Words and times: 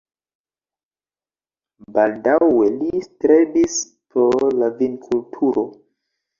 Baldaŭe 1.97 2.71
li 2.79 3.03
strebis 3.09 3.79
por 4.17 4.51
la 4.63 4.75
vinkulturo. 4.83 5.71